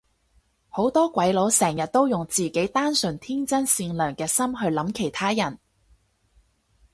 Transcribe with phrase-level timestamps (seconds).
[0.69, 5.59] 好多鬼佬成日都用自己單純天真善良嘅心去諗其他人